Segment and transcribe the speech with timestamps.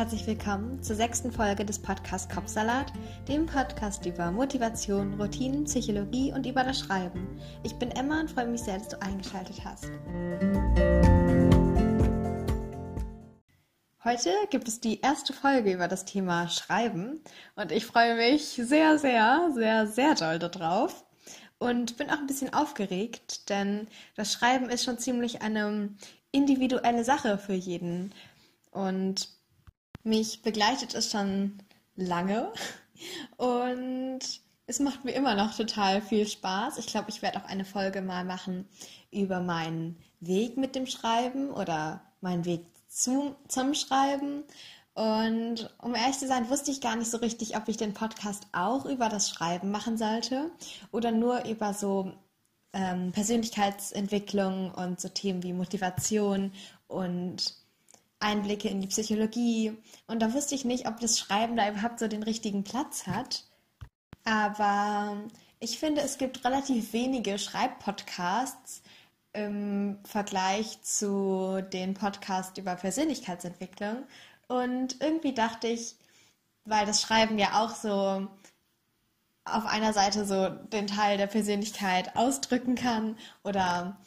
[0.00, 2.90] herzlich willkommen zur sechsten Folge des Podcasts Kopfsalat,
[3.28, 7.38] dem Podcast über Motivation, Routinen, Psychologie und über das Schreiben.
[7.64, 9.90] Ich bin Emma und freue mich sehr, dass du eingeschaltet hast.
[14.02, 17.20] Heute gibt es die erste Folge über das Thema Schreiben
[17.54, 21.04] und ich freue mich sehr, sehr, sehr, sehr doll darauf
[21.58, 23.86] und bin auch ein bisschen aufgeregt, denn
[24.16, 25.90] das Schreiben ist schon ziemlich eine
[26.32, 28.14] individuelle Sache für jeden.
[28.70, 29.39] Und
[30.02, 31.58] mich begleitet es schon
[31.96, 32.52] lange
[33.36, 34.20] und
[34.66, 36.78] es macht mir immer noch total viel Spaß.
[36.78, 38.68] Ich glaube, ich werde auch eine Folge mal machen
[39.10, 44.44] über meinen Weg mit dem Schreiben oder meinen Weg zu, zum Schreiben.
[44.94, 48.46] Und um ehrlich zu sein, wusste ich gar nicht so richtig, ob ich den Podcast
[48.52, 50.50] auch über das Schreiben machen sollte
[50.92, 52.12] oder nur über so
[52.72, 56.52] ähm, Persönlichkeitsentwicklung und so Themen wie Motivation
[56.86, 57.54] und
[58.20, 59.76] Einblicke in die Psychologie.
[60.06, 63.44] Und da wusste ich nicht, ob das Schreiben da überhaupt so den richtigen Platz hat.
[64.24, 65.16] Aber
[65.58, 68.82] ich finde, es gibt relativ wenige Schreibpodcasts
[69.32, 74.04] im Vergleich zu den Podcasts über Persönlichkeitsentwicklung.
[74.48, 75.96] Und irgendwie dachte ich,
[76.64, 78.28] weil das Schreiben ja auch so
[79.44, 83.98] auf einer Seite so den Teil der Persönlichkeit ausdrücken kann oder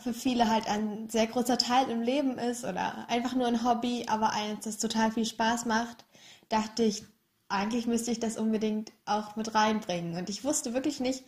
[0.00, 4.06] für viele halt ein sehr großer Teil im Leben ist oder einfach nur ein Hobby,
[4.08, 6.04] aber eins, das total viel Spaß macht,
[6.48, 7.04] dachte ich,
[7.48, 10.16] eigentlich müsste ich das unbedingt auch mit reinbringen.
[10.16, 11.24] Und ich wusste wirklich nicht,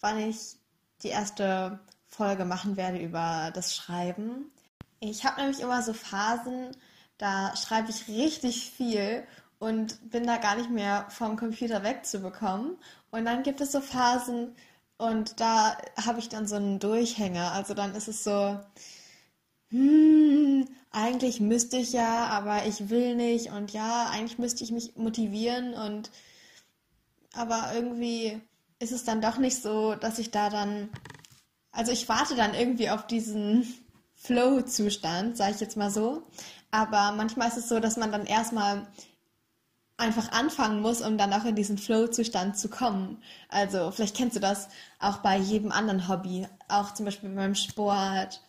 [0.00, 0.56] wann ich
[1.02, 4.52] die erste Folge machen werde über das Schreiben.
[5.00, 6.76] Ich habe nämlich immer so Phasen,
[7.18, 9.26] da schreibe ich richtig viel
[9.58, 12.76] und bin da gar nicht mehr vom Computer wegzubekommen.
[13.10, 14.54] Und dann gibt es so Phasen,
[14.96, 17.52] und da habe ich dann so einen Durchhänger.
[17.52, 18.60] Also dann ist es so,
[19.70, 23.50] hm, eigentlich müsste ich ja, aber ich will nicht.
[23.50, 25.74] Und ja, eigentlich müsste ich mich motivieren.
[25.74, 26.10] Und
[27.34, 28.40] aber irgendwie
[28.78, 30.90] ist es dann doch nicht so, dass ich da dann.
[31.72, 33.66] Also ich warte dann irgendwie auf diesen
[34.14, 36.22] Flow-Zustand, sage ich jetzt mal so.
[36.70, 38.86] Aber manchmal ist es so, dass man dann erstmal
[39.96, 43.22] einfach anfangen muss, um dann auch in diesen Flow-Zustand zu kommen.
[43.48, 44.68] Also vielleicht kennst du das
[44.98, 48.40] auch bei jedem anderen Hobby, auch zum Beispiel beim Sport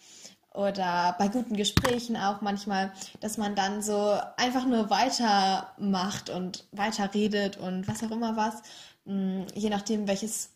[0.53, 7.13] oder bei guten Gesprächen auch manchmal, dass man dann so einfach nur weitermacht und weiter
[7.13, 8.61] redet und was auch immer was,
[9.05, 10.49] mm, je nachdem welches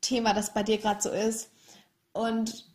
[0.00, 1.50] Thema das bei dir gerade so ist.
[2.12, 2.66] Und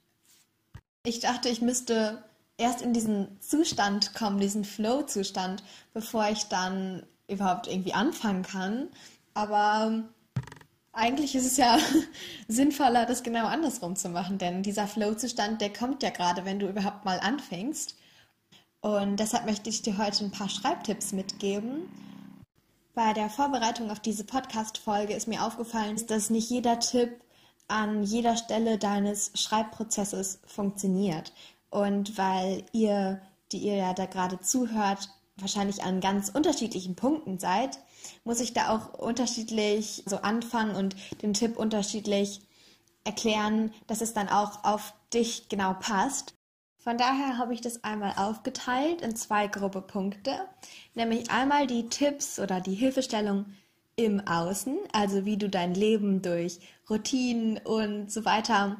[1.04, 2.24] ich dachte, ich müsste
[2.58, 8.90] erst in diesen Zustand kommen, diesen Flow-Zustand, bevor ich dann überhaupt irgendwie anfangen kann.
[9.34, 10.04] Aber
[10.94, 11.78] eigentlich ist es ja
[12.48, 16.68] sinnvoller, das genau andersrum zu machen, denn dieser Flow-Zustand, der kommt ja gerade, wenn du
[16.68, 17.96] überhaupt mal anfängst.
[18.82, 21.90] Und deshalb möchte ich dir heute ein paar Schreibtipps mitgeben.
[22.94, 27.20] Bei der Vorbereitung auf diese Podcast-Folge ist mir aufgefallen, dass nicht jeder Tipp
[27.68, 31.34] an jeder Stelle deines Schreibprozesses funktioniert.
[31.70, 33.22] Und weil ihr,
[33.52, 37.80] die ihr ja da gerade zuhört, wahrscheinlich an ganz unterschiedlichen Punkten seid,
[38.24, 42.42] muss ich da auch unterschiedlich so anfangen und den Tipp unterschiedlich
[43.04, 46.34] erklären, dass es dann auch auf dich genau passt.
[46.78, 50.32] Von daher habe ich das einmal aufgeteilt in zwei grobe Punkte,
[50.94, 53.46] nämlich einmal die Tipps oder die Hilfestellung
[53.96, 56.60] im Außen, also wie du dein Leben durch
[56.90, 58.78] Routinen und so weiter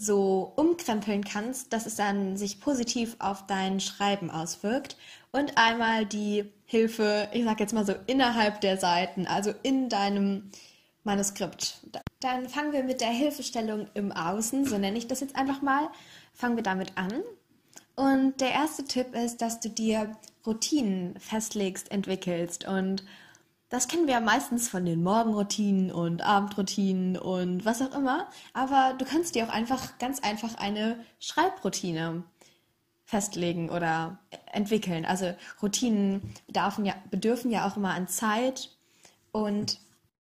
[0.00, 4.96] so umkrempeln kannst, dass es dann sich positiv auf dein Schreiben auswirkt
[5.30, 10.50] und einmal die Hilfe, ich sag jetzt mal so innerhalb der Seiten, also in deinem
[11.04, 11.86] Manuskript.
[12.20, 15.90] Dann fangen wir mit der Hilfestellung im Außen, so nenne ich das jetzt einfach mal.
[16.32, 17.22] Fangen wir damit an.
[17.94, 22.66] Und der erste Tipp ist, dass du dir Routinen festlegst, entwickelst.
[22.66, 23.04] Und
[23.70, 28.28] das kennen wir ja meistens von den Morgenroutinen und Abendroutinen und was auch immer.
[28.52, 32.24] Aber du kannst dir auch einfach ganz einfach eine Schreibroutine
[33.04, 34.18] festlegen oder
[34.52, 35.04] entwickeln.
[35.04, 38.70] Also Routinen bedürfen ja, bedürfen ja auch immer an Zeit
[39.30, 39.78] und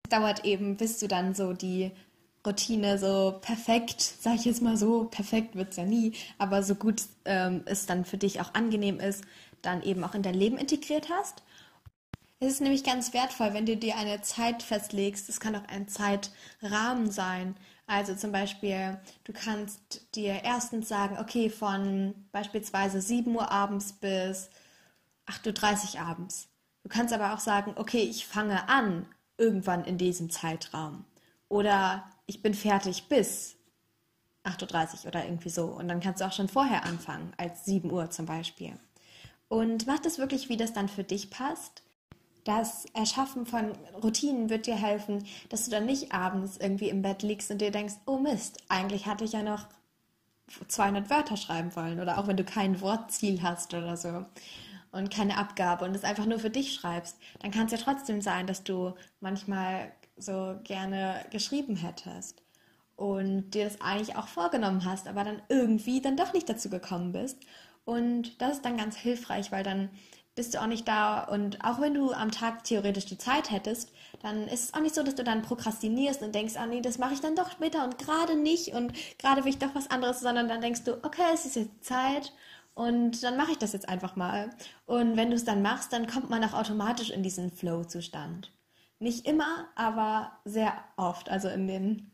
[0.04, 1.92] es dauert eben, bis du dann so die
[2.46, 6.74] Routine so perfekt, sag ich jetzt mal so, perfekt wird es ja nie, aber so
[6.74, 9.24] gut ähm, es dann für dich auch angenehm ist,
[9.62, 11.42] dann eben auch in dein Leben integriert hast.
[12.42, 15.28] Es ist nämlich ganz wertvoll, wenn du dir eine Zeit festlegst.
[15.28, 17.54] Es kann auch ein Zeitrahmen sein.
[17.86, 24.48] Also zum Beispiel, du kannst dir erstens sagen, okay, von beispielsweise 7 Uhr abends bis
[25.26, 26.48] 8.30 Uhr abends.
[26.82, 29.06] Du kannst aber auch sagen, okay, ich fange an
[29.36, 31.04] irgendwann in diesem Zeitraum.
[31.50, 33.56] Oder ich bin fertig bis
[34.44, 35.66] 8.30 Uhr oder irgendwie so.
[35.66, 38.78] Und dann kannst du auch schon vorher anfangen, als 7 Uhr zum Beispiel.
[39.48, 41.82] Und mach das wirklich, wie das dann für dich passt.
[42.44, 43.72] Das Erschaffen von
[44.02, 47.70] Routinen wird dir helfen, dass du dann nicht abends irgendwie im Bett liegst und dir
[47.70, 49.66] denkst, oh Mist, eigentlich hatte ich ja noch
[50.66, 54.24] 200 Wörter schreiben wollen oder auch wenn du kein Wortziel hast oder so
[54.92, 58.20] und keine Abgabe und es einfach nur für dich schreibst, dann kann es ja trotzdem
[58.20, 62.42] sein, dass du manchmal so gerne geschrieben hättest
[62.96, 67.12] und dir das eigentlich auch vorgenommen hast, aber dann irgendwie dann doch nicht dazu gekommen
[67.12, 67.38] bist.
[67.84, 69.88] Und das ist dann ganz hilfreich, weil dann
[70.34, 73.92] bist du auch nicht da und auch wenn du am Tag theoretisch die Zeit hättest,
[74.22, 76.98] dann ist es auch nicht so, dass du dann prokrastinierst und denkst, ah nee, das
[76.98, 80.20] mache ich dann doch später und gerade nicht und gerade will ich doch was anderes,
[80.20, 82.32] sondern dann denkst du, okay, es ist jetzt Zeit
[82.74, 84.50] und dann mache ich das jetzt einfach mal.
[84.86, 88.52] Und wenn du es dann machst, dann kommt man auch automatisch in diesen Flow-Zustand.
[88.98, 92.10] Nicht immer, aber sehr oft, also in den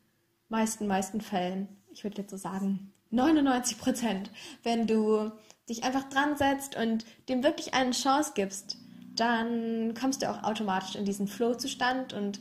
[0.49, 1.69] meisten, meisten Fällen.
[1.91, 4.31] Ich würde jetzt so sagen, 99 Prozent,
[4.63, 5.31] wenn du
[5.69, 8.79] dich einfach dran setzt und dem wirklich eine Chance gibst,
[9.17, 12.41] dann kommst du auch automatisch in diesen Flow-Zustand und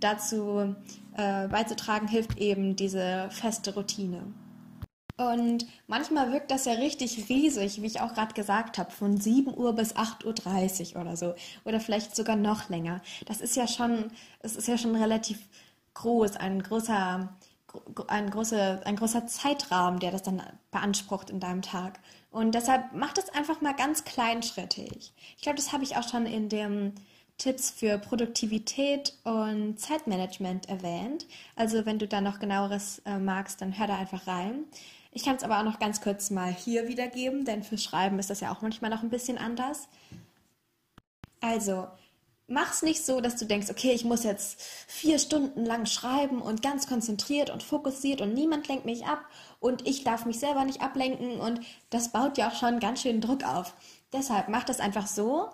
[0.00, 0.74] dazu
[1.16, 4.22] äh, beizutragen hilft eben diese feste Routine.
[5.20, 9.54] Und manchmal wirkt das ja richtig riesig, wie ich auch gerade gesagt habe, von 7
[9.54, 11.34] Uhr bis 8.30 Uhr oder so.
[11.66, 13.02] Oder vielleicht sogar noch länger.
[13.26, 15.38] Das ist ja schon, es ist ja schon relativ
[15.92, 17.36] groß, ein großer,
[18.08, 22.00] ein, große, ein großer Zeitrahmen, der das dann beansprucht in deinem Tag.
[22.30, 25.12] Und deshalb mach das einfach mal ganz kleinschrittig.
[25.36, 26.94] Ich glaube, das habe ich auch schon in dem
[27.38, 31.26] Tipps für Produktivität und Zeitmanagement erwähnt.
[31.56, 34.64] Also wenn du da noch genaueres äh, magst, dann hör da einfach rein.
[35.12, 38.30] Ich kann es aber auch noch ganz kurz mal hier wiedergeben, denn für Schreiben ist
[38.30, 39.88] das ja auch manchmal noch ein bisschen anders.
[41.40, 41.88] Also,
[42.50, 46.62] mach's nicht so, dass du denkst, okay, ich muss jetzt vier Stunden lang schreiben und
[46.62, 49.24] ganz konzentriert und fokussiert und niemand lenkt mich ab
[49.60, 51.60] und ich darf mich selber nicht ablenken und
[51.90, 53.74] das baut ja auch schon ganz schön Druck auf.
[54.12, 55.48] Deshalb mach das einfach so,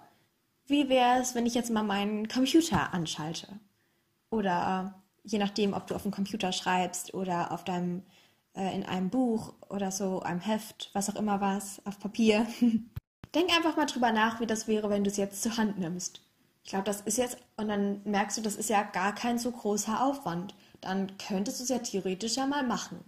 [0.67, 3.49] wie wäre es, wenn ich jetzt mal meinen Computer anschalte?
[4.31, 8.03] Oder äh, je nachdem, ob du auf dem Computer schreibst oder auf deinem
[8.55, 12.47] äh, in einem Buch oder so, einem Heft, was auch immer was, auf Papier.
[13.35, 16.23] Denk einfach mal drüber nach, wie das wäre, wenn du es jetzt zur Hand nimmst.
[16.67, 19.53] Ich glaube, das ist jetzt, und dann merkst du, das ist ja gar kein so
[19.53, 20.53] großer Aufwand.
[20.81, 23.05] Dann könntest du es ja theoretisch ja mal machen.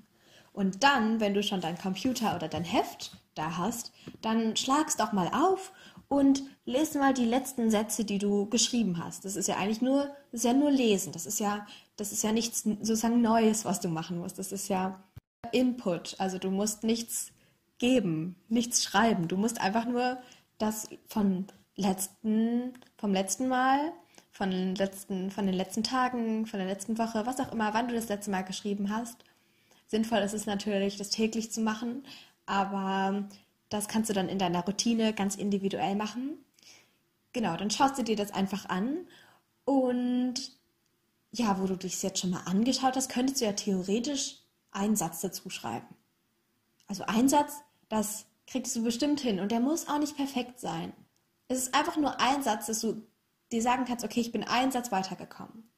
[0.52, 3.90] Und dann, wenn du schon dein Computer oder dein Heft da hast,
[4.22, 5.72] dann schlagst doch mal auf
[6.06, 9.25] und lese mal die letzten Sätze, die du geschrieben hast.
[9.25, 11.10] Das ist ja eigentlich nur, das ist ja nur lesen.
[11.10, 11.66] Das ist ja,
[11.96, 14.38] das ist ja nichts sozusagen Neues, was du machen musst.
[14.38, 15.02] Das ist ja
[15.50, 16.14] Input.
[16.20, 17.32] Also du musst nichts
[17.78, 19.26] geben, nichts schreiben.
[19.26, 20.19] Du musst einfach nur
[20.58, 21.49] das von
[21.79, 23.93] letzten, vom letzten Mal,
[24.31, 27.89] von den letzten, von den letzten Tagen, von der letzten Woche, was auch immer, wann
[27.89, 29.25] du das letzte Mal geschrieben hast.
[29.87, 32.05] Sinnvoll ist es natürlich, das täglich zu machen,
[32.47, 33.29] aber
[33.69, 36.39] das kannst du dann in deiner Routine ganz individuell machen.
[37.33, 39.07] Genau, dann schaust du dir das einfach an
[39.65, 40.35] und
[41.31, 44.39] ja, wo du dich jetzt schon mal angeschaut hast, könntest du ja theoretisch
[44.73, 45.87] einen Satz dazu schreiben.
[46.87, 50.93] Also ein Satz, das kriegst du bestimmt hin und der muss auch nicht perfekt sein.
[51.49, 53.03] Es ist einfach nur ein Satz, dass du
[53.50, 55.71] dir sagen kannst, okay, ich bin einen Satz weitergekommen.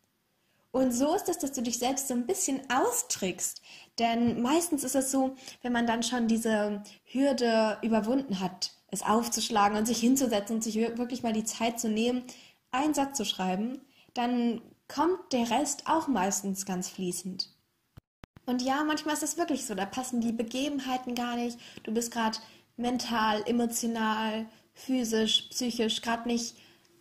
[0.72, 3.60] Und so ist es, dass du dich selbst so ein bisschen austrickst.
[3.98, 9.76] Denn meistens ist es so, wenn man dann schon diese Hürde überwunden hat, es aufzuschlagen
[9.76, 12.22] und sich hinzusetzen und sich wirklich mal die Zeit zu nehmen,
[12.70, 13.80] einen Satz zu schreiben,
[14.14, 17.48] dann kommt der Rest auch meistens ganz fließend.
[18.46, 21.58] Und ja, manchmal ist es wirklich so, da passen die Begebenheiten gar nicht.
[21.84, 22.38] Du bist gerade
[22.76, 24.46] mental, emotional,
[24.80, 26.56] physisch, psychisch gerade nicht,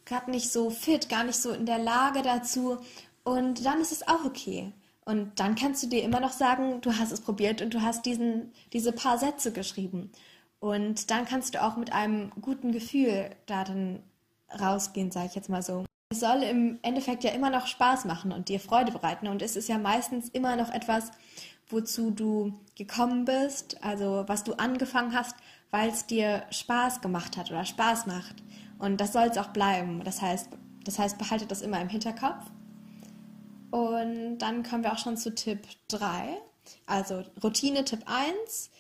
[0.06, 2.78] gerade nicht so fit, gar nicht so in der Lage dazu.
[3.24, 4.74] Und dann ist es auch okay.
[5.06, 8.06] Und dann kannst du dir immer noch sagen, du hast es probiert und du hast
[8.06, 10.12] diesen, diese paar Sätze geschrieben.
[10.60, 14.04] Und dann kannst du auch mit einem guten Gefühl da dann
[14.60, 15.86] rausgehen, sage ich jetzt mal so.
[16.12, 19.28] Es soll im Endeffekt ja immer noch Spaß machen und dir Freude bereiten.
[19.28, 21.12] Und es ist ja meistens immer noch etwas,
[21.70, 25.36] wozu du gekommen bist, also was du angefangen hast,
[25.72, 28.36] weil es dir Spaß gemacht hat oder Spaß macht.
[28.80, 30.04] Und das soll es auch bleiben.
[30.04, 30.50] Das heißt,
[30.84, 32.46] das heißt, behalte das immer im Hinterkopf.
[33.72, 36.38] Und dann kommen wir auch schon zu Tipp 3.
[36.86, 38.72] Also Routine Tipp 1,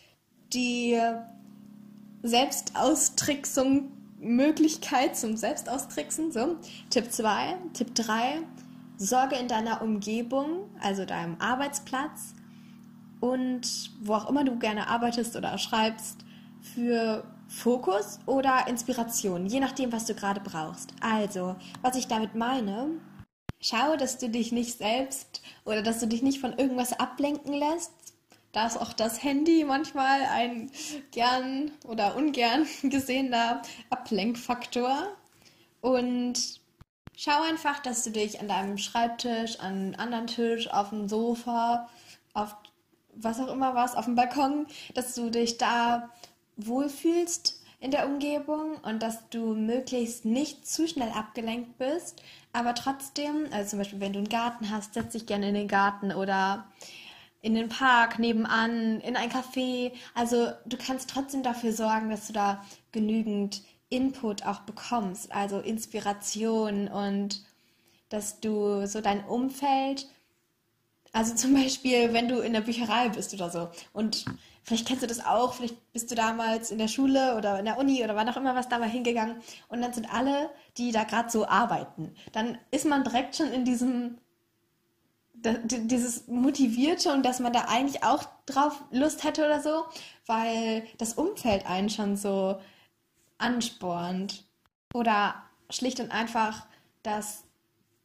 [0.53, 0.99] die
[2.23, 6.31] Selbstaustricksung Möglichkeit zum Selbstaustricksen.
[6.31, 6.57] So.
[6.89, 7.57] Tipp 2.
[7.73, 8.41] Tipp 3.
[8.97, 12.33] Sorge in deiner Umgebung, also deinem Arbeitsplatz
[13.21, 16.25] und wo auch immer du gerne arbeitest oder schreibst,
[16.61, 20.93] für Fokus oder Inspiration, je nachdem, was du gerade brauchst.
[21.01, 22.91] Also, was ich damit meine,
[23.59, 27.91] schau, dass du dich nicht selbst oder dass du dich nicht von irgendwas ablenken lässt,
[28.51, 30.71] da ist auch das Handy manchmal ein
[31.11, 35.15] gern oder ungern gesehener Ablenkfaktor.
[35.81, 36.59] Und
[37.15, 41.89] schau einfach, dass du dich an deinem Schreibtisch, an einem anderen Tisch, auf dem Sofa,
[42.33, 42.55] auf
[43.15, 46.09] was auch immer was, auf dem Balkon, dass du dich da
[46.65, 53.47] wohlfühlst in der Umgebung und dass du möglichst nicht zu schnell abgelenkt bist, aber trotzdem,
[53.51, 56.67] also zum Beispiel wenn du einen Garten hast, setz dich gerne in den Garten oder
[57.41, 59.93] in den Park nebenan, in ein Café.
[60.13, 66.87] Also du kannst trotzdem dafür sorgen, dass du da genügend Input auch bekommst, also Inspiration
[66.89, 67.43] und
[68.09, 70.07] dass du so dein Umfeld,
[71.11, 74.25] also zum Beispiel, wenn du in der Bücherei bist oder so und
[74.63, 77.77] vielleicht kennst du das auch, vielleicht bist du damals in der Schule oder in der
[77.77, 79.37] Uni oder wann auch immer was da mal hingegangen
[79.67, 83.65] und dann sind alle, die da gerade so arbeiten, dann ist man direkt schon in
[83.65, 84.17] diesem
[85.41, 89.85] dieses Motivierte und dass man da eigentlich auch drauf Lust hätte oder so,
[90.25, 92.59] weil das Umfeld einen schon so
[93.37, 94.43] anspornt.
[94.93, 95.35] Oder
[95.69, 96.65] schlicht und einfach
[97.03, 97.43] das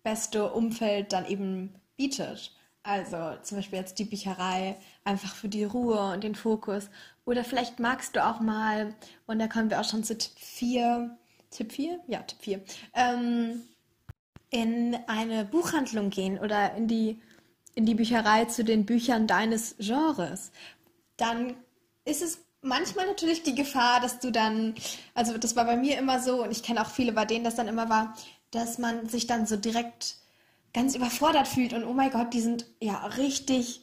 [0.03, 2.55] beste Umfeld dann eben bietet.
[2.85, 6.91] Also zum Beispiel jetzt die Bücherei, einfach für die Ruhe und den Fokus.
[7.25, 8.95] Oder vielleicht magst du auch mal,
[9.27, 11.17] und da kommen wir auch schon zu Tipp 4.
[11.51, 12.01] Tipp 4?
[12.09, 12.65] Ja, Tipp 4.
[12.93, 13.63] Ähm,
[14.51, 17.23] in eine Buchhandlung gehen oder in die,
[17.75, 20.53] in die Bücherei zu den Büchern deines Genres,
[21.17, 21.57] dann
[22.05, 24.75] ist es manchmal natürlich die Gefahr, dass du dann,
[25.15, 27.55] also das war bei mir immer so und ich kenne auch viele, bei denen das
[27.55, 28.15] dann immer war,
[28.51, 30.17] dass man sich dann so direkt
[30.75, 33.81] ganz überfordert fühlt und oh mein Gott, die sind ja richtig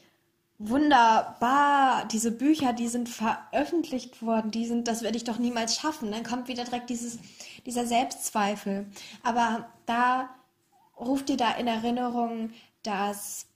[0.60, 6.12] wunderbar, diese Bücher, die sind veröffentlicht worden, die sind, das werde ich doch niemals schaffen.
[6.12, 7.18] Dann kommt wieder direkt dieses,
[7.66, 8.86] dieser Selbstzweifel.
[9.24, 10.30] Aber da
[11.00, 12.52] ruft dir da in Erinnerung,
[12.84, 13.48] dass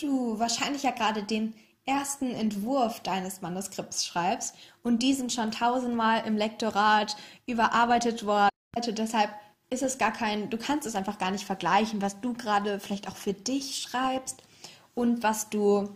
[0.00, 1.52] du wahrscheinlich ja gerade den
[1.84, 8.48] ersten Entwurf deines Manuskripts schreibst und diesen schon tausendmal im Lektorat überarbeitet worden.
[8.76, 9.30] Deshalb
[9.76, 13.08] ist es gar kein, du kannst es einfach gar nicht vergleichen, was du gerade vielleicht
[13.08, 14.42] auch für dich schreibst
[14.94, 15.90] und was du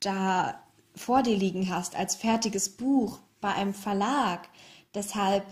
[0.00, 0.60] da
[0.96, 4.48] vor dir liegen hast als fertiges Buch bei einem Verlag.
[4.94, 5.44] Deshalb,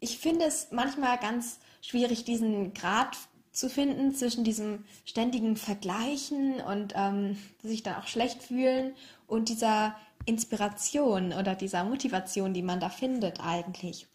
[0.00, 3.18] ich finde es manchmal ganz schwierig, diesen Grad
[3.52, 8.94] zu finden zwischen diesem ständigen Vergleichen und ähm, sich dann auch schlecht fühlen
[9.26, 14.06] und dieser Inspiration oder dieser Motivation, die man da findet eigentlich,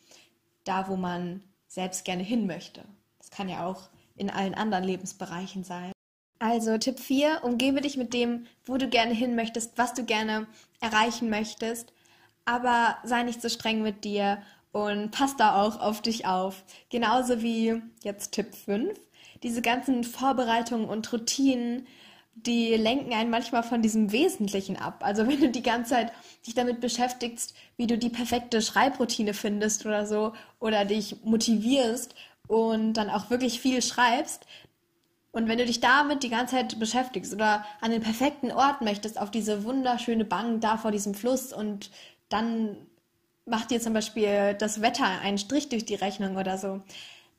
[0.64, 2.84] da wo man selbst gerne hin möchte.
[3.18, 5.92] Das kann ja auch in allen anderen Lebensbereichen sein.
[6.38, 10.46] Also Tipp 4, umgebe dich mit dem, wo du gerne hin möchtest, was du gerne
[10.82, 11.94] erreichen möchtest,
[12.46, 16.64] aber sei nicht so streng mit dir und pass da auch auf dich auf.
[16.90, 19.00] Genauso wie jetzt Tipp 5,
[19.42, 21.88] diese ganzen Vorbereitungen und Routinen,
[22.36, 25.02] die lenken einen manchmal von diesem Wesentlichen ab.
[25.02, 26.12] Also wenn du die ganze Zeit
[26.46, 32.16] dich damit beschäftigst, wie du die perfekte Schreibroutine findest oder so, oder dich motivierst
[32.48, 34.46] und dann auch wirklich viel schreibst,
[35.32, 39.20] und wenn du dich damit die ganze Zeit beschäftigst oder an den perfekten Ort möchtest,
[39.20, 41.90] auf diese wunderschöne Bank da vor diesem Fluss und
[42.30, 42.78] dann
[43.46, 46.82] macht dir zum Beispiel das Wetter einen Strich durch die Rechnung oder so,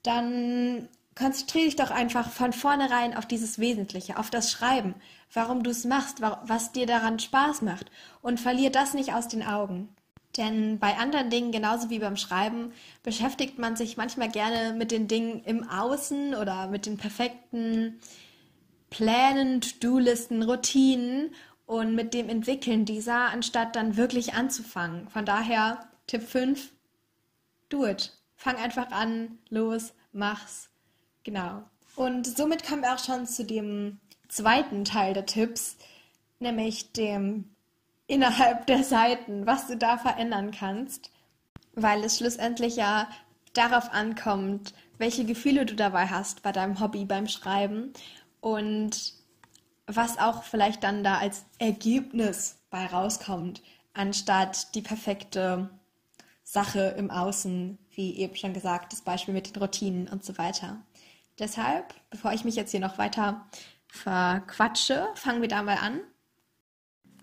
[0.03, 4.94] dann konzentriere dich doch einfach von vornherein auf dieses Wesentliche, auf das Schreiben,
[5.33, 7.90] warum du es machst, was dir daran Spaß macht
[8.23, 9.88] und verlier das nicht aus den Augen.
[10.37, 12.73] Denn bei anderen Dingen, genauso wie beim Schreiben,
[13.04, 18.00] beschäftigt man sich manchmal gerne mit den Dingen im Außen oder mit den perfekten
[18.90, 21.33] Plänen, To-Do-Listen, Routinen
[21.66, 25.09] und mit dem Entwickeln dieser, anstatt dann wirklich anzufangen.
[25.09, 26.73] Von daher, Tipp 5,
[27.68, 28.12] do it.
[28.35, 30.74] Fang einfach an, los, mach's
[31.25, 31.62] Genau.
[31.97, 35.76] Und somit kommen wir auch schon zu dem zweiten Teil der Tipps,
[36.38, 37.50] nämlich dem
[38.07, 41.11] innerhalb der Seiten, was du da verändern kannst,
[41.75, 43.09] weil es schlussendlich ja
[43.54, 47.93] darauf ankommt, welche Gefühle du dabei hast bei deinem Hobby, beim Schreiben
[48.40, 49.14] und
[49.87, 53.62] was auch vielleicht dann da als Ergebnis bei rauskommt,
[53.93, 55.71] anstatt die perfekte
[56.43, 60.78] Sache im Außen, wie eben schon gesagt, das Beispiel mit den Routinen und so weiter.
[61.38, 63.47] Deshalb, bevor ich mich jetzt hier noch weiter
[63.88, 66.00] verquatsche, fangen wir da mal an.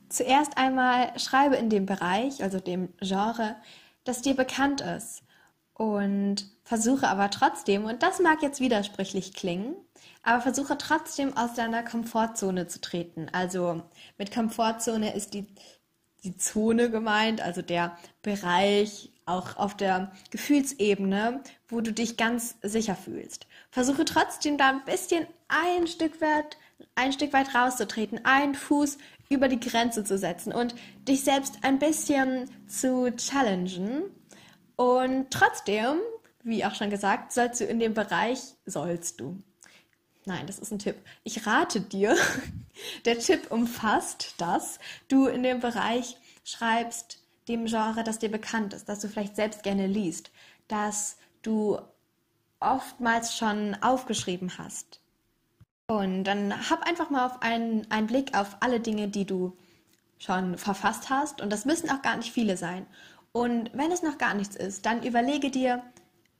[0.10, 3.56] Zuerst einmal schreibe in dem Bereich, also dem Genre,
[4.04, 5.24] das dir bekannt ist.
[5.74, 9.76] Und versuche aber trotzdem, und das mag jetzt widersprüchlich klingen,
[10.24, 13.30] aber versuche trotzdem aus deiner Komfortzone zu treten.
[13.32, 13.82] Also
[14.18, 15.48] mit Komfortzone ist die,
[16.24, 22.96] die Zone gemeint, also der Bereich, auch auf der Gefühlsebene, wo du dich ganz sicher
[22.96, 23.48] fühlst.
[23.70, 26.58] Versuche trotzdem da ein bisschen ein Stück weit,
[26.96, 28.98] ein Stück weit rauszutreten, einen Fuß
[29.30, 30.76] über die Grenze zu setzen und
[31.08, 34.04] dich selbst ein bisschen zu challengen.
[34.76, 35.98] Und trotzdem,
[36.44, 39.42] wie auch schon gesagt, sollst du in dem Bereich, sollst du.
[40.26, 40.98] Nein, das ist ein Tipp.
[41.24, 42.16] Ich rate dir,
[43.06, 47.21] der Tipp umfasst, dass du in dem Bereich schreibst,
[47.52, 50.32] dem Genre, das dir bekannt ist, das du vielleicht selbst gerne liest,
[50.68, 51.80] dass du
[52.60, 55.00] oftmals schon aufgeschrieben hast.
[55.88, 59.58] Und dann hab einfach mal auf einen, einen Blick auf alle Dinge, die du
[60.20, 61.42] schon verfasst hast.
[61.42, 62.86] Und das müssen auch gar nicht viele sein.
[63.34, 65.84] Und wenn es noch gar nichts ist, dann überlege dir,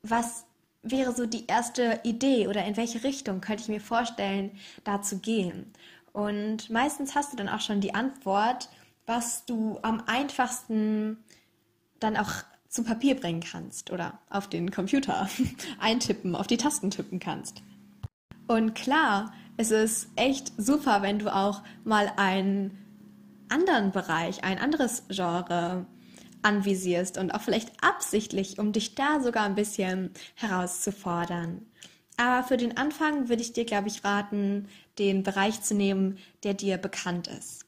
[0.04, 0.46] was
[0.84, 4.52] wäre so die erste Idee oder in welche Richtung könnte ich mir vorstellen,
[4.84, 5.72] da zu gehen.
[6.14, 8.70] Und meistens hast du dann auch schon die Antwort,
[9.12, 11.18] was du am einfachsten
[12.00, 12.32] dann auch
[12.70, 15.30] zu Papier bringen kannst oder auf den Computer
[15.80, 17.62] eintippen, auf die Tasten tippen kannst.
[18.48, 22.78] Und klar, es ist echt super, wenn du auch mal einen
[23.50, 25.86] anderen Bereich, ein anderes Genre
[26.42, 31.66] anvisierst und auch vielleicht absichtlich, um dich da sogar ein bisschen herauszufordern.
[32.16, 36.54] Aber für den Anfang würde ich dir, glaube ich, raten, den Bereich zu nehmen, der
[36.54, 37.66] dir bekannt ist.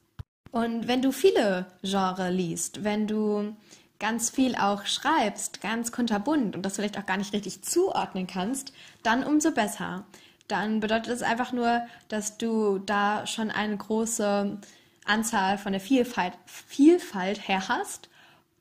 [0.54, 3.56] Und wenn du viele Genre liest, wenn du
[3.98, 8.72] ganz viel auch schreibst, ganz kunterbunt und das vielleicht auch gar nicht richtig zuordnen kannst,
[9.02, 10.04] dann umso besser.
[10.46, 14.56] Dann bedeutet das einfach nur, dass du da schon eine große
[15.04, 18.08] Anzahl von der Vielfalt, Vielfalt her hast.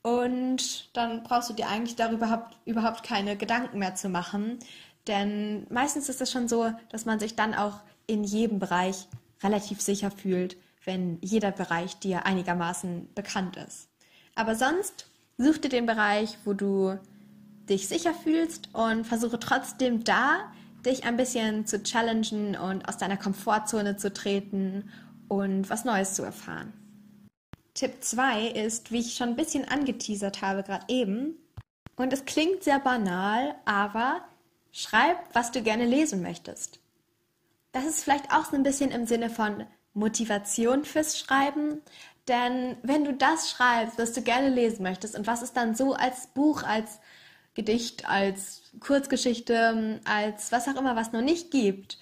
[0.02, 4.58] Und dann brauchst du dir eigentlich darüber überhaupt keine Gedanken mehr zu machen,
[5.06, 9.08] denn meistens ist es schon so, dass man sich dann auch in jedem Bereich
[9.44, 13.90] relativ sicher fühlt, wenn jeder Bereich dir einigermaßen bekannt ist.
[14.36, 17.00] Aber sonst Such dir den Bereich, wo du
[17.68, 20.52] dich sicher fühlst und versuche trotzdem da,
[20.86, 24.92] dich ein bisschen zu challengen und aus deiner Komfortzone zu treten
[25.28, 26.74] und was Neues zu erfahren.
[27.74, 31.36] Tipp 2 ist, wie ich schon ein bisschen angeteasert habe gerade eben,
[31.96, 34.22] und es klingt sehr banal, aber
[34.72, 36.80] schreib, was du gerne lesen möchtest.
[37.72, 41.82] Das ist vielleicht auch so ein bisschen im Sinne von Motivation fürs Schreiben,
[42.28, 45.94] denn wenn du das schreibst, was du gerne lesen möchtest und was es dann so
[45.94, 47.00] als Buch, als
[47.54, 51.98] Gedicht, als Kurzgeschichte, als was auch immer, was noch nicht gibt,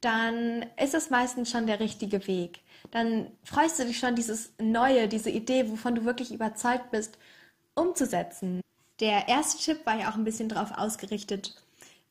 [0.00, 2.60] dann ist es meistens schon der richtige Weg.
[2.92, 7.18] Dann freust du dich schon, dieses Neue, diese Idee, wovon du wirklich überzeugt bist,
[7.74, 8.60] umzusetzen.
[9.00, 11.54] Der erste Tipp war ja auch ein bisschen darauf ausgerichtet,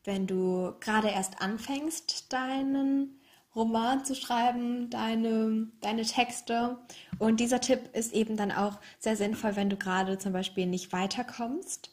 [0.04, 3.20] wenn du gerade erst anfängst, deinen
[3.56, 6.78] Roman zu schreiben, deine, deine Texte.
[7.20, 10.92] Und dieser Tipp ist eben dann auch sehr sinnvoll, wenn du gerade zum Beispiel nicht
[10.92, 11.92] weiterkommst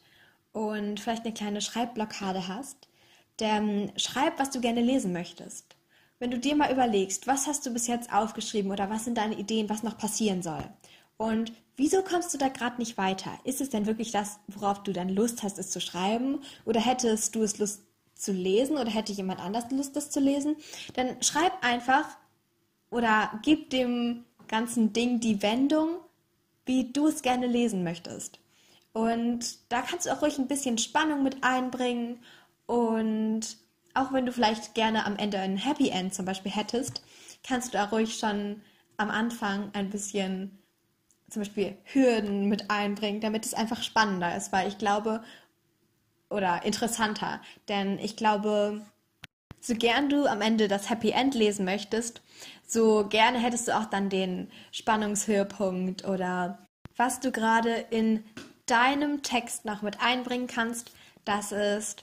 [0.51, 2.89] und vielleicht eine kleine Schreibblockade hast.
[3.39, 5.75] Denn schreib, was du gerne lesen möchtest.
[6.19, 9.37] Wenn du dir mal überlegst, was hast du bis jetzt aufgeschrieben oder was sind deine
[9.37, 10.63] Ideen, was noch passieren soll.
[11.17, 13.31] Und wieso kommst du da gerade nicht weiter?
[13.43, 16.39] Ist es denn wirklich das, worauf du dann Lust hast, es zu schreiben?
[16.65, 17.83] Oder hättest du es Lust
[18.23, 20.55] zu lesen oder hätte jemand anders Lust, das zu lesen,
[20.93, 22.05] dann schreib einfach
[22.89, 25.97] oder gib dem ganzen Ding die Wendung,
[26.65, 28.39] wie du es gerne lesen möchtest.
[28.93, 32.19] Und da kannst du auch ruhig ein bisschen Spannung mit einbringen
[32.67, 33.57] und
[33.95, 37.03] auch wenn du vielleicht gerne am Ende ein Happy End zum Beispiel hättest,
[37.43, 38.61] kannst du da ruhig schon
[38.97, 40.59] am Anfang ein bisschen
[41.29, 45.23] zum Beispiel Hürden mit einbringen, damit es einfach spannender ist, weil ich glaube,
[46.33, 47.39] oder interessanter.
[47.69, 48.81] Denn ich glaube,
[49.61, 52.21] so gern du am Ende das Happy End lesen möchtest,
[52.67, 56.59] so gerne hättest du auch dann den Spannungshöhepunkt oder
[56.97, 58.23] was du gerade in
[58.65, 60.91] deinem Text noch mit einbringen kannst,
[61.25, 61.95] dass es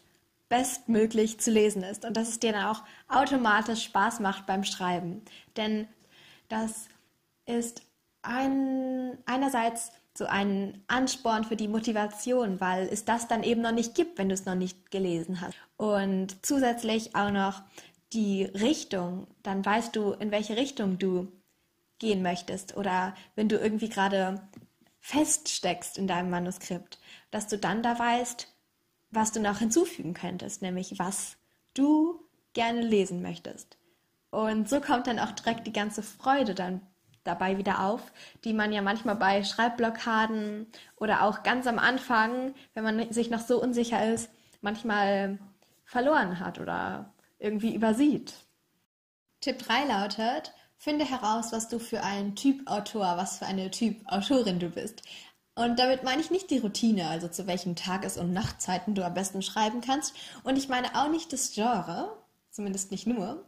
[0.49, 5.23] bestmöglich zu lesen ist und dass es dir dann auch automatisch Spaß macht beim Schreiben.
[5.57, 5.87] Denn
[6.49, 6.89] das
[7.47, 7.83] ist
[8.23, 13.95] ein, einerseits so einen Ansporn für die Motivation, weil es das dann eben noch nicht
[13.95, 15.55] gibt, wenn du es noch nicht gelesen hast.
[15.79, 17.63] Und zusätzlich auch noch
[18.13, 21.33] die Richtung, dann weißt du, in welche Richtung du
[21.99, 24.43] gehen möchtest oder wenn du irgendwie gerade
[24.99, 26.99] feststeckst in deinem Manuskript,
[27.31, 28.47] dass du dann da weißt,
[29.11, 31.39] was du noch hinzufügen könntest, nämlich was
[31.73, 32.21] du
[32.53, 33.79] gerne lesen möchtest.
[34.29, 36.83] Und so kommt dann auch direkt die ganze Freude dann
[37.25, 38.13] dabei wieder auf,
[38.45, 43.41] die man ja manchmal bei Schreibblockaden oder auch ganz am Anfang, wenn man sich noch
[43.41, 44.31] so unsicher ist,
[44.61, 45.39] manchmal
[45.85, 48.35] verloren hat oder irgendwie übersieht.
[49.41, 54.07] Tipp 3 lautet, finde heraus, was du für ein Typ Autor, was für eine Typ
[54.07, 55.03] Autorin du bist.
[55.55, 59.15] Und damit meine ich nicht die Routine, also zu welchen Tages- und Nachtzeiten du am
[59.15, 60.15] besten schreiben kannst.
[60.43, 62.17] Und ich meine auch nicht das Genre,
[62.51, 63.45] zumindest nicht nur.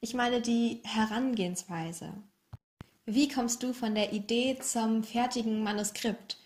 [0.00, 2.14] Ich meine die Herangehensweise.
[3.04, 6.38] Wie kommst du von der Idee zum fertigen Manuskript?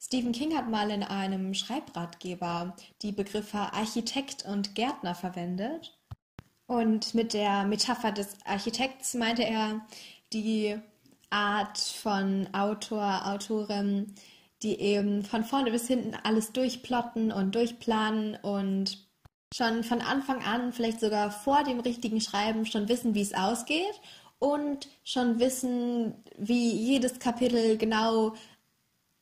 [0.00, 5.98] Stephen King hat mal in einem Schreibratgeber die Begriffe Architekt und Gärtner verwendet.
[6.66, 9.86] Und mit der Metapher des Architekts meinte er
[10.32, 10.78] die
[11.28, 14.14] Art von Autor, Autorin,
[14.62, 19.06] die eben von vorne bis hinten alles durchplotten und durchplanen und
[19.54, 24.00] schon von Anfang an, vielleicht sogar vor dem richtigen Schreiben, schon wissen, wie es ausgeht
[24.40, 28.34] und schon wissen, wie jedes Kapitel genau,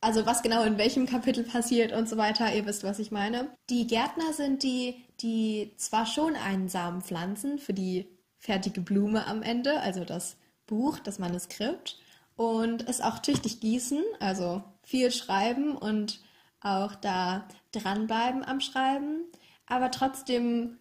[0.00, 2.54] also was genau in welchem Kapitel passiert und so weiter.
[2.54, 3.50] Ihr wisst, was ich meine.
[3.68, 8.06] Die Gärtner sind die, die zwar schon einen Samen pflanzen für die
[8.38, 11.98] fertige Blume am Ende, also das Buch, das Manuskript,
[12.36, 16.20] und es auch tüchtig gießen, also viel schreiben und
[16.60, 19.24] auch da dranbleiben am Schreiben,
[19.66, 20.78] aber trotzdem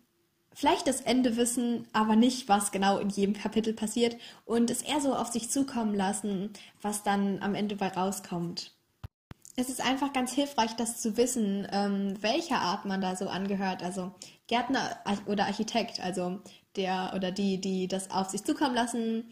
[0.57, 4.99] vielleicht das Ende wissen, aber nicht, was genau in jedem Kapitel passiert und es eher
[4.99, 6.49] so auf sich zukommen lassen,
[6.81, 8.71] was dann am Ende bei rauskommt.
[9.55, 13.83] Es ist einfach ganz hilfreich, das zu wissen, ähm, welcher Art man da so angehört.
[13.83, 14.11] Also
[14.47, 16.39] Gärtner oder Architekt, also
[16.75, 19.25] der oder die, die das auf sich zukommen lassen,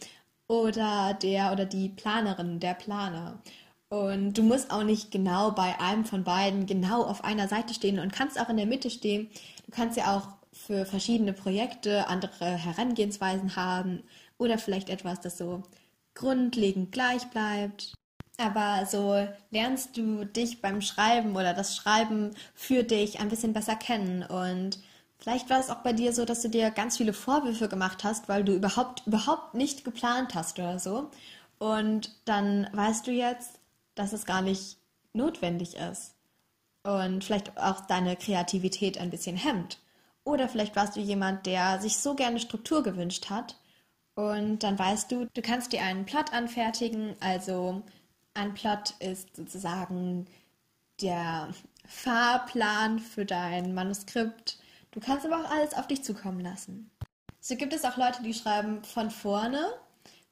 [0.47, 3.41] oder der oder die Planerin, der Planer.
[3.89, 7.97] Und du musst auch nicht genau bei einem von beiden genau auf einer Seite stehen
[7.97, 9.29] und kannst auch in der Mitte stehen.
[9.65, 10.35] Du kannst ja auch
[10.65, 14.03] für verschiedene Projekte andere Herangehensweisen haben
[14.37, 15.63] oder vielleicht etwas, das so
[16.13, 17.93] grundlegend gleich bleibt.
[18.37, 23.75] Aber so lernst du dich beim Schreiben oder das Schreiben für dich ein bisschen besser
[23.75, 24.23] kennen.
[24.23, 24.79] Und
[25.17, 28.27] vielleicht war es auch bei dir so, dass du dir ganz viele Vorwürfe gemacht hast,
[28.27, 31.09] weil du überhaupt, überhaupt nicht geplant hast oder so.
[31.59, 33.59] Und dann weißt du jetzt,
[33.95, 34.77] dass es gar nicht
[35.13, 36.15] notwendig ist.
[36.83, 39.79] Und vielleicht auch deine Kreativität ein bisschen hemmt.
[40.25, 43.55] Oder vielleicht warst du jemand, der sich so gerne Struktur gewünscht hat.
[44.15, 47.15] Und dann weißt du, du kannst dir einen Plot anfertigen.
[47.19, 47.83] Also
[48.33, 50.25] ein Plot ist sozusagen
[51.01, 51.49] der
[51.87, 54.57] Fahrplan für dein Manuskript.
[54.91, 56.89] Du kannst aber auch alles auf dich zukommen lassen.
[57.39, 59.73] So gibt es auch Leute, die schreiben von vorne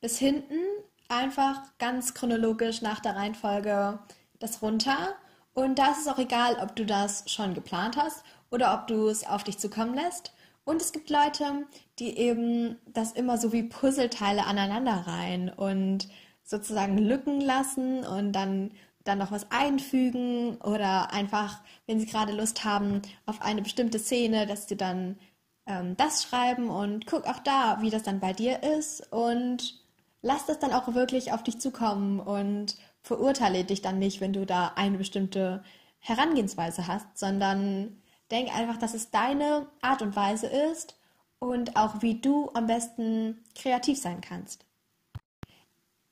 [0.01, 0.59] bis hinten
[1.07, 3.99] einfach ganz chronologisch nach der Reihenfolge
[4.39, 5.15] das runter.
[5.53, 8.23] Und da ist es auch egal, ob du das schon geplant hast
[8.53, 10.31] oder ob du es auf dich zukommen lässt.
[10.63, 11.65] Und es gibt Leute,
[11.99, 16.07] die eben das immer so wie Puzzleteile aneinander reihen und
[16.43, 18.71] sozusagen Lücken lassen und dann,
[19.03, 24.45] dann noch was einfügen oder einfach, wenn sie gerade Lust haben auf eine bestimmte Szene,
[24.45, 25.17] dass sie dann
[25.65, 29.81] ähm, das schreiben und guck auch da, wie das dann bei dir ist und
[30.21, 34.45] lass das dann auch wirklich auf dich zukommen und verurteile dich dann nicht, wenn du
[34.45, 35.63] da eine bestimmte
[35.99, 37.97] Herangehensweise hast, sondern
[38.33, 40.97] Denk einfach, dass es deine Art und Weise ist
[41.37, 44.65] und auch wie du am besten kreativ sein kannst.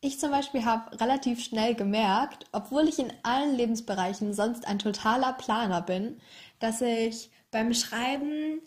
[0.01, 5.33] Ich zum Beispiel habe relativ schnell gemerkt, obwohl ich in allen Lebensbereichen sonst ein totaler
[5.33, 6.21] Planer bin,
[6.59, 8.61] dass ich beim Schreiben,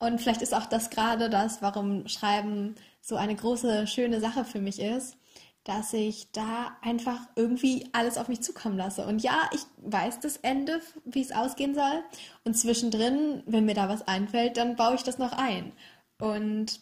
[0.00, 4.60] und vielleicht ist auch das gerade das, warum Schreiben so eine große, schöne Sache für
[4.60, 5.16] mich ist,
[5.64, 9.06] dass ich da einfach irgendwie alles auf mich zukommen lasse.
[9.06, 12.02] Und ja, ich weiß das Ende, wie es ausgehen soll.
[12.44, 15.72] Und zwischendrin, wenn mir da was einfällt, dann baue ich das noch ein.
[16.20, 16.80] Und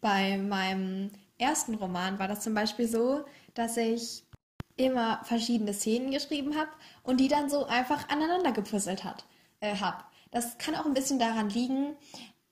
[0.00, 4.24] bei meinem ersten Roman war das zum Beispiel so, dass ich
[4.76, 6.70] immer verschiedene Szenen geschrieben habe
[7.02, 9.04] und die dann so einfach aneinander gepuzzelt
[9.60, 10.04] äh, habe.
[10.30, 11.94] Das kann auch ein bisschen daran liegen,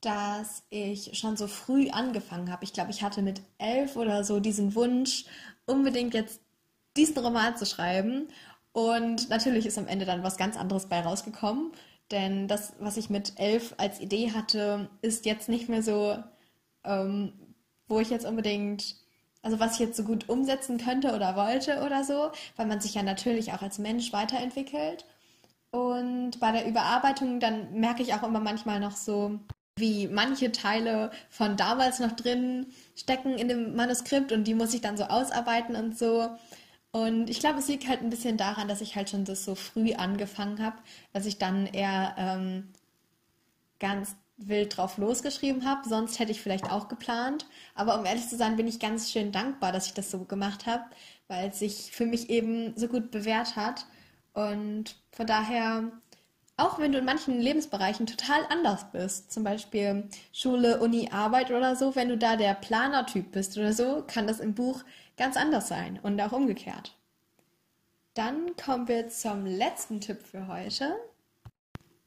[0.00, 2.64] dass ich schon so früh angefangen habe.
[2.64, 5.24] Ich glaube, ich hatte mit elf oder so diesen Wunsch,
[5.70, 6.40] unbedingt jetzt
[6.96, 8.28] diesen Roman zu schreiben.
[8.72, 11.72] Und natürlich ist am Ende dann was ganz anderes bei rausgekommen.
[12.10, 16.18] Denn das, was ich mit elf als Idee hatte, ist jetzt nicht mehr so,
[16.84, 17.32] ähm,
[17.88, 18.96] wo ich jetzt unbedingt,
[19.42, 22.94] also was ich jetzt so gut umsetzen könnte oder wollte oder so, weil man sich
[22.94, 25.04] ja natürlich auch als Mensch weiterentwickelt.
[25.70, 29.38] Und bei der Überarbeitung, dann merke ich auch immer manchmal noch so,
[29.80, 32.66] wie manche Teile von damals noch drin
[32.96, 36.28] stecken in dem Manuskript und die muss ich dann so ausarbeiten und so.
[36.92, 39.54] Und ich glaube, es liegt halt ein bisschen daran, dass ich halt schon das so
[39.54, 40.76] früh angefangen habe,
[41.12, 42.68] dass ich dann eher ähm,
[43.78, 45.88] ganz wild drauf losgeschrieben habe.
[45.88, 47.46] Sonst hätte ich vielleicht auch geplant.
[47.74, 50.66] Aber um ehrlich zu sein, bin ich ganz schön dankbar, dass ich das so gemacht
[50.66, 50.84] habe,
[51.28, 53.86] weil es sich für mich eben so gut bewährt hat.
[54.32, 55.92] Und von daher
[56.60, 61.74] auch wenn du in manchen Lebensbereichen total anders bist, zum Beispiel Schule, Uni, Arbeit oder
[61.74, 64.82] so, wenn du da der Planertyp bist oder so, kann das im Buch
[65.16, 66.96] ganz anders sein und auch umgekehrt.
[68.14, 70.96] Dann kommen wir zum letzten Tipp für heute.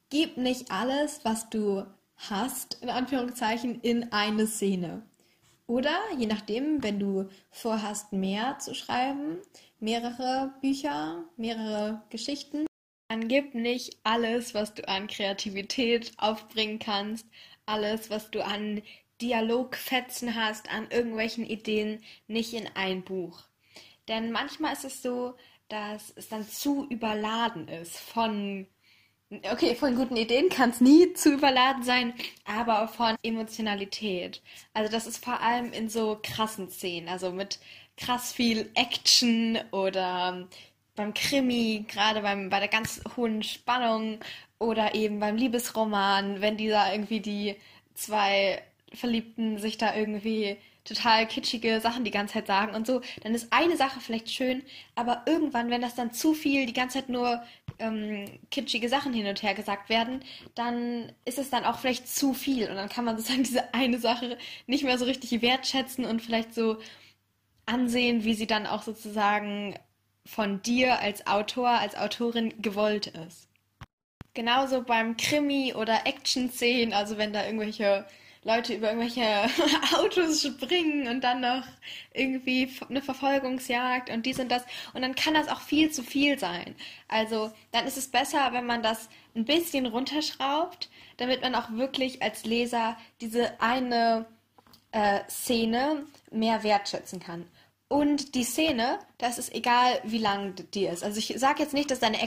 [0.10, 1.86] Gib nicht alles, was du
[2.18, 5.02] hast, in Anführungszeichen, in eine Szene.
[5.66, 9.38] Oder je nachdem, wenn du vorhast, mehr zu schreiben,
[9.80, 12.68] mehrere Bücher, mehrere Geschichten,
[13.54, 17.26] nicht alles, was du an Kreativität aufbringen kannst,
[17.66, 18.82] alles, was du an
[19.22, 23.44] Dialogfetzen hast, an irgendwelchen Ideen, nicht in ein Buch.
[24.08, 25.36] Denn manchmal ist es so,
[25.70, 28.68] dass es dann zu überladen ist von
[29.52, 32.14] Okay, von guten Ideen kann es nie zu überladen sein,
[32.46, 34.44] aber von Emotionalität.
[34.74, 37.60] Also das ist vor allem in so krassen Szenen, also mit
[37.98, 40.48] krass viel Action oder
[40.96, 44.20] beim Krimi, gerade beim, bei der ganz hohen Spannung
[44.60, 47.56] oder eben beim Liebesroman, wenn dieser irgendwie die
[47.96, 48.62] zwei
[48.94, 53.54] Verliebten sich da irgendwie total kitschige Sachen die ganze Zeit sagen und so, dann ist
[53.54, 54.64] eine Sache vielleicht schön,
[54.96, 57.42] aber irgendwann, wenn das dann zu viel, die ganze Zeit nur
[57.80, 60.24] ähm, kitschige Sachen hin und her gesagt werden,
[60.56, 64.00] dann ist es dann auch vielleicht zu viel und dann kann man sozusagen diese eine
[64.00, 66.78] Sache nicht mehr so richtig wertschätzen und vielleicht so
[67.66, 69.76] ansehen, wie sie dann auch sozusagen
[70.26, 73.48] von dir als Autor, als Autorin gewollt ist.
[74.34, 78.06] Genauso beim Krimi oder Action-Szenen, also wenn da irgendwelche
[78.46, 79.24] Leute über irgendwelche
[79.98, 81.64] Autos springen und dann noch
[82.14, 84.64] irgendwie eine Verfolgungsjagd und dies und das.
[84.94, 86.76] Und dann kann das auch viel zu viel sein.
[87.08, 92.22] Also dann ist es besser, wenn man das ein bisschen runterschraubt, damit man auch wirklich
[92.22, 94.26] als Leser diese eine
[94.92, 97.48] äh, Szene mehr wertschätzen kann.
[97.90, 101.04] Und die Szene, das ist egal, wie lang die ist.
[101.04, 102.18] Also ich sage jetzt nicht, dass deine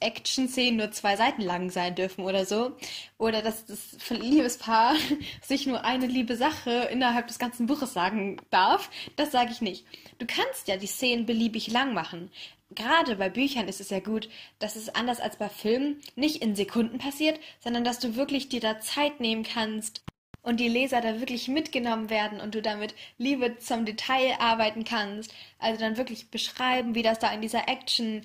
[0.00, 2.76] Action-Szenen nur zwei Seiten lang sein dürfen oder so.
[3.18, 4.94] Oder dass das Liebespaar
[5.42, 8.90] sich nur eine liebe Sache innerhalb des ganzen Buches sagen darf.
[9.16, 9.84] Das sage ich nicht.
[10.18, 12.30] Du kannst ja die Szenen beliebig lang machen.
[12.70, 14.28] Gerade bei Büchern ist es ja gut,
[14.60, 18.60] dass es anders als bei Filmen nicht in Sekunden passiert, sondern dass du wirklich dir
[18.60, 20.02] da Zeit nehmen kannst,
[20.42, 25.34] und die Leser da wirklich mitgenommen werden und du damit Liebe zum Detail arbeiten kannst.
[25.58, 28.22] Also dann wirklich beschreiben, wie das da in dieser Action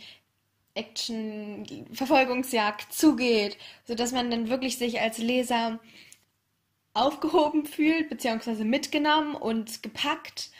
[0.75, 5.79] Action Verfolgungsjagd zugeht, so dass man dann wirklich sich als Leser
[6.93, 10.51] aufgehoben fühlt beziehungsweise mitgenommen und gepackt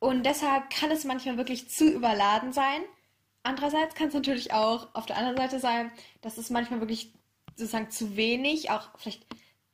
[0.00, 2.82] und deshalb kann es manchmal wirklich zu überladen sein.
[3.42, 5.90] Andererseits kann es natürlich auch auf der anderen Seite sein,
[6.20, 7.12] dass es manchmal wirklich
[7.56, 9.26] sozusagen zu wenig, auch vielleicht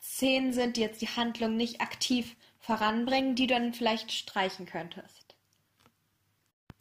[0.04, 5.34] Szenen sind, die jetzt die Handlung nicht aktiv voranbringen, die du dann vielleicht streichen könntest.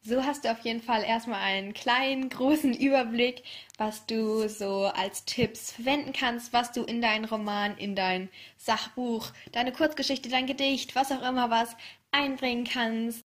[0.05, 3.43] So hast du auf jeden Fall erstmal einen kleinen, großen Überblick,
[3.77, 9.31] was du so als Tipps verwenden kannst, was du in deinen Roman, in dein Sachbuch,
[9.53, 11.77] deine Kurzgeschichte, dein Gedicht, was auch immer was
[12.11, 13.22] einbringen kannst.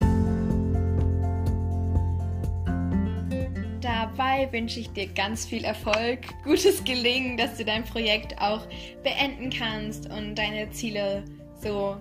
[3.86, 8.66] Dabei wünsche ich dir ganz viel Erfolg, gutes Gelingen, dass du dein Projekt auch
[9.04, 11.24] beenden kannst und deine Ziele
[11.62, 11.96] so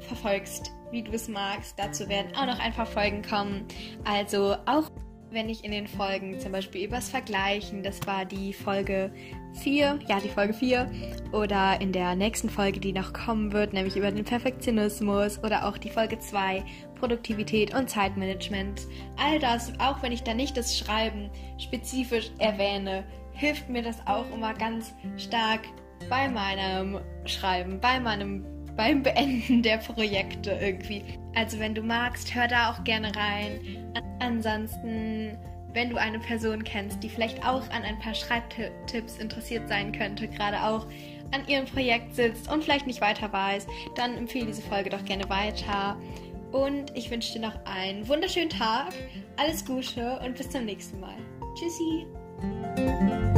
[0.00, 1.78] verfolgst, wie du es magst.
[1.78, 3.66] Dazu werden auch noch ein paar Folgen kommen.
[4.04, 4.90] Also auch
[5.30, 9.12] wenn ich in den Folgen zum Beispiel übers Vergleichen, das war die Folge
[9.62, 10.90] 4, ja, die Folge 4,
[11.32, 15.76] oder in der nächsten Folge, die noch kommen wird, nämlich über den Perfektionismus, oder auch
[15.76, 16.64] die Folge 2,
[16.98, 18.86] Produktivität und Zeitmanagement.
[19.16, 24.28] All das, auch wenn ich da nicht das Schreiben spezifisch erwähne, hilft mir das auch
[24.32, 25.60] immer ganz stark
[26.08, 31.02] bei meinem Schreiben, bei meinem beim Beenden der Projekte irgendwie.
[31.34, 33.60] Also wenn du magst, hör da auch gerne rein.
[34.20, 35.36] Ansonsten,
[35.74, 40.28] wenn du eine Person kennst, die vielleicht auch an ein paar Schreibtipps interessiert sein könnte,
[40.28, 40.86] gerade auch
[41.32, 45.28] an ihrem Projekt sitzt und vielleicht nicht weiter weiß, dann empfehle diese Folge doch gerne
[45.28, 45.98] weiter.
[46.52, 48.94] Und ich wünsche dir noch einen wunderschönen Tag,
[49.36, 51.16] alles Gute und bis zum nächsten Mal.
[51.56, 53.37] Tschüssi!